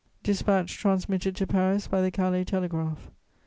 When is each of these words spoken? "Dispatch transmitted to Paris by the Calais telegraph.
"Dispatch 0.23 0.75
transmitted 0.79 1.35
to 1.35 1.45
Paris 1.45 1.85
by 1.87 2.01
the 2.01 2.09
Calais 2.09 2.43
telegraph. 2.45 3.11